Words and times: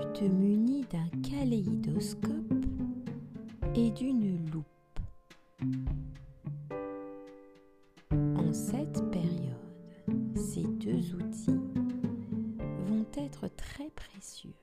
tu 0.00 0.20
te 0.20 0.24
munis 0.24 0.84
d'un 0.90 1.08
kaléidoscope 1.22 2.54
et 3.74 3.90
d'une 3.90 4.50
loupe. 4.50 4.66
En 8.36 8.52
cette 8.52 9.10
période, 9.10 10.36
ces 10.36 10.62
deux 10.62 11.14
outils 11.14 11.60
vont 12.86 13.06
être 13.16 13.48
très 13.56 13.90
précieux. 13.90 14.54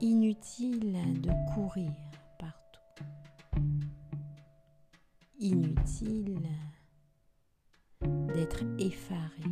Inutile 0.00 0.98
de 1.22 1.30
courir 1.54 1.92
partout. 2.38 3.04
Inutile 5.38 6.40
d'être 8.34 8.64
effaré 8.78 9.42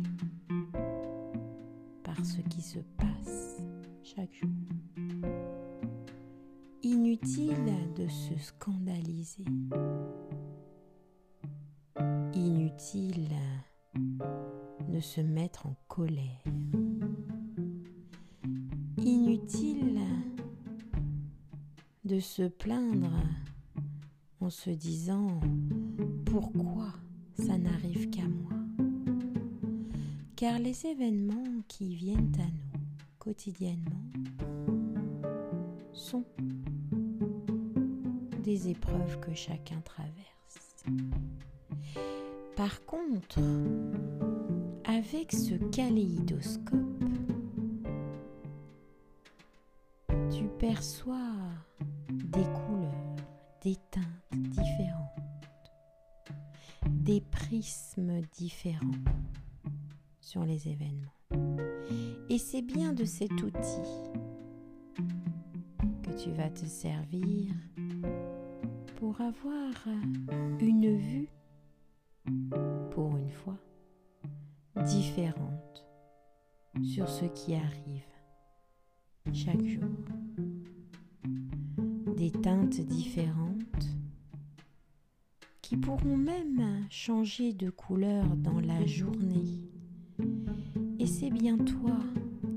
ce 2.23 2.41
qui 2.41 2.61
se 2.61 2.79
passe 2.97 3.61
chaque 4.03 4.33
jour. 4.33 4.49
Inutile 6.83 7.73
de 7.95 8.07
se 8.07 8.37
scandaliser. 8.37 9.45
Inutile 12.33 13.29
de 14.89 14.99
se 14.99 15.21
mettre 15.21 15.67
en 15.67 15.75
colère. 15.87 16.43
Inutile 18.97 20.01
de 22.03 22.19
se 22.19 22.43
plaindre 22.43 23.11
en 24.39 24.49
se 24.49 24.69
disant 24.69 25.39
pourquoi 26.25 26.93
Car 30.35 30.59
les 30.59 30.85
événements 30.85 31.61
qui 31.69 31.95
viennent 31.95 32.35
à 32.39 32.43
nous 32.45 32.81
quotidiennement 33.19 34.03
sont 35.93 36.25
des 38.43 38.67
épreuves 38.67 39.17
que 39.21 39.33
chacun 39.33 39.79
traverse. 39.79 40.83
Par 42.57 42.83
contre, 42.85 43.39
avec 44.83 45.31
ce 45.31 45.55
kaléidoscope, 45.69 47.05
tu 50.29 50.49
perçois 50.59 51.31
des 52.09 52.43
couleurs, 52.43 53.15
des 53.61 53.77
teintes 53.89 54.03
différentes, 54.33 55.71
des 56.87 57.21
prismes 57.21 58.19
différents 58.37 58.81
sur 60.25 60.43
les 60.43 60.67
événements. 60.67 61.13
Et 62.29 62.39
c'est 62.39 62.63
bien 62.63 62.93
de 62.93 63.05
cet 63.05 63.31
outil 63.31 63.91
que 66.01 66.11
tu 66.17 66.31
vas 66.31 66.49
te 66.49 66.65
servir 66.65 67.53
pour 68.95 69.21
avoir 69.21 69.71
une 70.59 70.97
vue, 70.97 71.29
pour 72.89 73.15
une 73.17 73.29
fois, 73.29 73.59
différente 74.83 75.85
sur 76.83 77.07
ce 77.07 77.25
qui 77.25 77.53
arrive 77.53 78.09
chaque 79.31 79.63
jour. 79.63 79.83
Des 82.17 82.31
teintes 82.31 82.81
différentes 82.81 83.87
qui 85.61 85.77
pourront 85.77 86.17
même 86.17 86.87
changer 86.89 87.53
de 87.53 87.69
couleur 87.69 88.25
dans 88.37 88.59
la 88.59 88.85
journée 88.87 89.61
et 91.05 91.07
c'est 91.07 91.29
bien 91.29 91.55
toi 91.55 91.99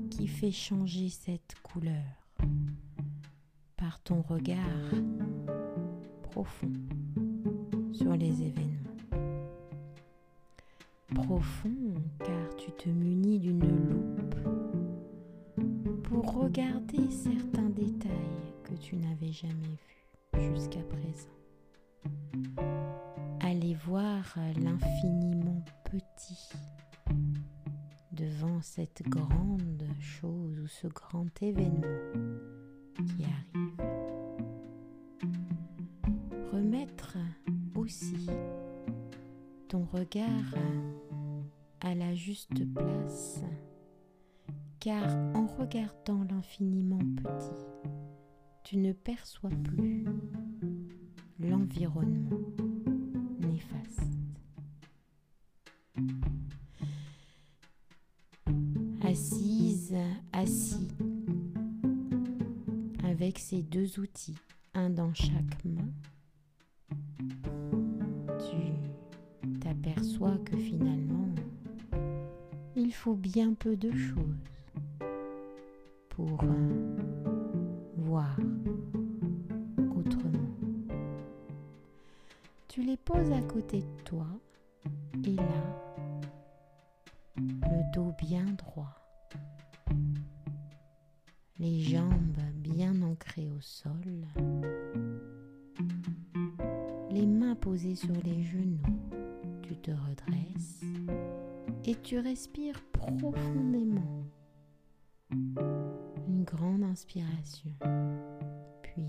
qui 0.09 0.25
fais 0.25 0.49
changer 0.49 1.09
cette 1.09 1.53
couleur 1.61 2.01
par 3.77 4.01
ton 4.01 4.23
regard 4.23 4.89
profond 6.23 6.71
sur 7.91 8.15
les 8.15 8.41
événements. 8.41 8.97
Profond 11.13 11.93
car 12.25 12.55
tu 12.57 12.71
te 12.71 12.89
munis 12.89 13.37
d'une 13.37 13.59
loupe 13.59 14.35
pour 16.01 16.33
regarder 16.33 17.11
certains 17.11 17.69
détails 17.69 18.55
que 18.63 18.73
tu 18.73 18.95
n'avais 18.95 19.31
jamais 19.31 19.77
vus 20.33 20.55
jusqu'à 20.55 20.81
présent. 20.81 21.29
Aller 23.41 23.75
voir 23.85 24.23
l'infiniment 24.59 25.63
petit 25.83 26.49
devant 28.19 28.61
cette 28.61 29.01
grande 29.07 29.87
chose 30.01 30.59
ou 30.59 30.67
ce 30.67 30.87
grand 30.87 31.27
événement 31.41 31.87
qui 32.95 33.23
arrive. 33.23 33.71
Remettre 36.51 37.17
aussi 37.75 38.27
ton 39.69 39.85
regard 39.85 40.53
à 41.79 41.95
la 41.95 42.13
juste 42.13 42.65
place, 42.73 43.41
car 44.81 45.15
en 45.33 45.47
regardant 45.57 46.25
l'infiniment 46.29 46.99
petit, 47.23 47.87
tu 48.65 48.77
ne 48.77 48.91
perçois 48.91 49.49
plus 49.63 50.05
l'environnement 51.39 52.37
avec 63.29 63.37
ces 63.37 63.61
deux 63.61 63.99
outils, 63.99 64.39
un 64.73 64.89
dans 64.89 65.13
chaque 65.13 65.63
main, 65.63 65.91
tu 68.39 69.59
t'aperçois 69.59 70.39
que 70.43 70.57
finalement, 70.57 71.29
il 72.75 72.91
faut 72.91 73.13
bien 73.13 73.53
peu 73.53 73.77
de 73.77 73.91
choses 73.91 74.49
pour 76.09 76.43
euh, 76.43 76.97
voir 77.97 78.35
autrement. 79.95 80.49
Tu 82.67 82.81
les 82.81 82.97
poses 82.97 83.31
à 83.31 83.43
côté 83.43 83.81
de 83.81 84.03
toi 84.05 84.25
et 85.23 85.35
là, 85.35 86.23
le 87.37 87.93
dos 87.93 88.11
bien 88.17 88.45
droit, 88.57 88.95
les 91.59 91.79
jambes 91.79 92.39
bien 92.69 93.01
ancrées 93.01 93.49
au 93.49 93.59
sol, 93.61 94.27
les 97.11 97.25
mains 97.25 97.55
posées 97.55 97.95
sur 97.95 98.13
les 98.23 98.43
genoux, 98.43 98.99
tu 99.63 99.75
te 99.77 99.91
redresses 99.91 100.83
et 101.85 101.95
tu 101.95 102.19
respires 102.19 102.81
profondément. 102.93 104.25
Une 105.31 106.43
grande 106.43 106.83
inspiration, 106.83 107.71
puis 108.81 109.07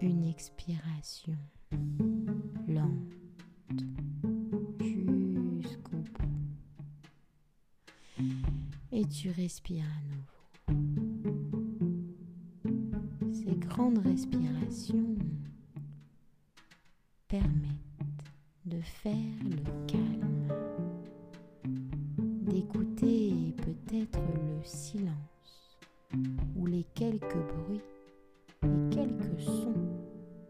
une 0.00 0.24
expiration 0.24 1.36
lente 2.68 3.20
et 8.92 9.04
tu 9.06 9.30
respires 9.30 9.84
grandes 13.80 14.06
respirations 14.06 15.16
permettent 17.28 18.26
de 18.66 18.78
faire 18.82 19.14
le 19.42 19.86
calme, 19.86 20.48
d'écouter 22.42 23.54
peut-être 23.56 24.18
le 24.34 24.62
silence 24.64 25.78
ou 26.56 26.66
les 26.66 26.84
quelques 26.94 27.38
bruits, 27.38 27.80
les 28.64 28.94
quelques 28.94 29.40
sons 29.40 29.72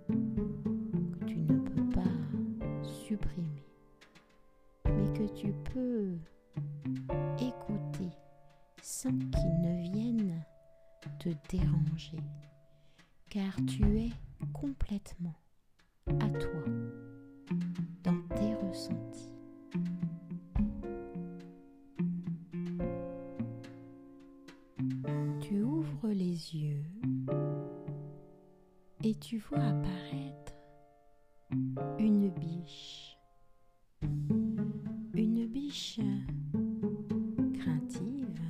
que 0.09 1.25
tu 1.27 1.37
ne 1.37 1.59
peux 1.61 1.89
pas 1.91 2.83
supprimer, 2.83 3.63
mais 4.87 5.13
que 5.17 5.33
tu 5.41 5.53
peux 5.73 6.17
écouter 7.39 8.11
sans 8.83 9.11
qu'ils 9.11 9.61
ne 9.61 9.83
viennent 9.93 10.45
te 11.21 11.29
déranger, 11.49 12.19
car 13.31 13.55
tu 13.65 13.85
es 13.97 14.11
complètement 14.53 15.37
à 16.19 16.29
toi, 16.31 16.65
dans 18.03 18.21
tes 18.35 18.55
ressentis. 18.57 19.33
Tu 25.41 25.63
ouvres 25.63 26.09
les 26.09 26.57
yeux 26.57 26.85
et 29.05 29.15
tu 29.15 29.39
vois 29.39 29.61
apparaître 29.61 30.55
une 32.01 32.31
biche. 32.31 33.17
Une 35.15 35.47
biche 35.47 36.01
craintive, 37.55 38.41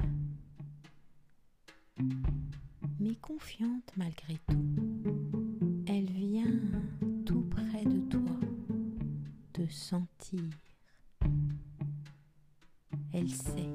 mais 2.98 3.14
confiante 3.16 3.92
malgré 3.96 4.38
tout. 4.48 4.69
Ressentir. 9.70 10.40
Elle 13.12 13.30
sait 13.30 13.70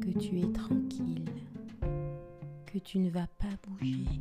que 0.00 0.16
tu 0.16 0.38
es 0.38 0.52
tranquille, 0.52 1.24
que 2.66 2.78
tu 2.78 3.00
ne 3.00 3.10
vas 3.10 3.26
pas 3.26 3.48
bouger. 3.66 4.20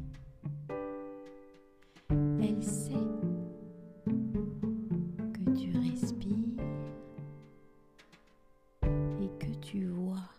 Elle 2.10 2.64
sait 2.64 2.94
que 5.34 5.52
tu 5.56 5.78
respires 5.78 6.64
et 9.22 9.30
que 9.38 9.54
tu 9.60 9.86
vois 9.86 10.30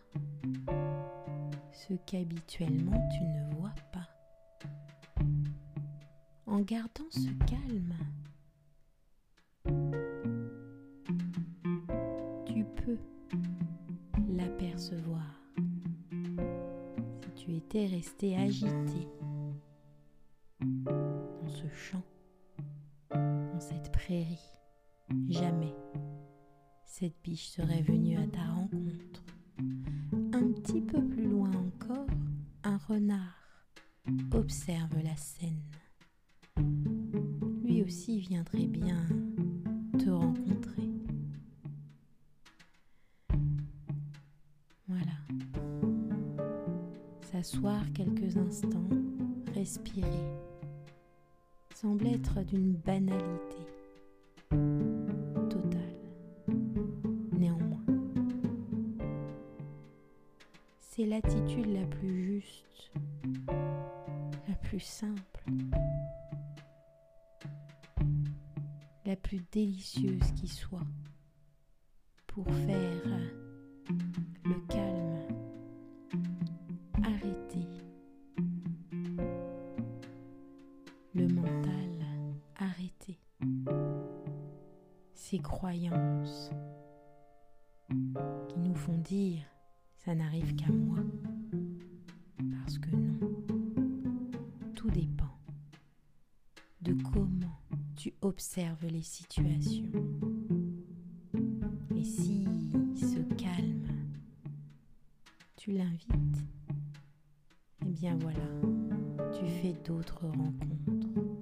ce 1.73 1.95
qu'habituellement 2.05 3.09
tu 3.17 3.23
ne 3.23 3.55
vois 3.55 3.75
pas. 3.93 4.09
En 6.47 6.61
gardant 6.61 7.11
ce 7.11 7.29
calme, 7.47 7.95
Étais 17.71 17.87
resté 17.87 18.35
agité 18.35 19.09
dans 20.59 21.49
ce 21.49 21.69
champ, 21.69 22.03
dans 23.11 23.61
cette 23.61 23.93
prairie, 23.93 24.59
jamais 25.29 25.75
cette 26.87 27.21
biche 27.23 27.49
serait 27.49 27.83
venue 27.83 28.17
à 28.17 28.27
ta 28.27 28.43
rencontre. 28.43 29.23
Un 30.33 30.51
petit 30.53 30.81
peu 30.81 31.07
plus 31.09 31.29
loin 31.29 31.51
encore, 31.53 32.07
un 32.65 32.79
renard 32.79 33.67
observe 34.33 35.03
la 35.05 35.17
scène. 35.17 35.61
Lui 37.63 37.83
aussi 37.83 38.19
viendrait 38.19 38.67
bien 38.67 39.05
te 39.99 40.09
rencontrer. 40.09 40.88
S'asseoir 47.39 47.85
quelques 47.93 48.37
instants, 48.37 48.89
respirer, 49.55 50.09
semble 51.73 52.09
être 52.09 52.43
d'une 52.43 52.73
banalité 52.73 53.59
totale. 55.49 56.11
Néanmoins, 57.31 57.85
c'est 60.81 61.07
l'attitude 61.07 61.73
la 61.73 61.87
plus 61.87 62.25
juste, 62.25 62.91
la 64.49 64.55
plus 64.57 64.81
simple, 64.81 65.45
la 69.07 69.15
plus 69.15 69.45
délicieuse 69.53 70.33
qui 70.35 70.49
soit 70.49 70.89
pour 72.27 72.51
faire 72.51 73.38
ces 85.31 85.41
croyances 85.41 86.51
qui 87.91 88.59
nous 88.61 88.75
font 88.75 88.97
dire 88.97 89.43
ça 89.99 90.15
n'arrive 90.15 90.55
qu'à 90.55 90.73
moi. 90.73 91.01
Parce 92.51 92.79
que 92.79 92.97
non, 92.97 93.45
tout 94.75 94.91
dépend 94.91 95.39
de 96.81 96.95
comment 97.13 97.61
tu 97.95 98.15
observes 98.23 98.87
les 98.87 99.03
situations. 99.03 99.93
Et 101.95 102.05
si 102.05 102.47
ce 102.97 103.21
calme, 103.35 103.87
tu 105.57 105.73
l'invites, 105.73 106.47
eh 107.83 107.91
bien 107.91 108.17
voilà, 108.17 108.49
tu 109.39 109.47
fais 109.47 109.75
d'autres 109.85 110.27
rencontres 110.27 111.38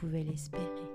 pouvais 0.00 0.22
l'espérer. 0.24 0.89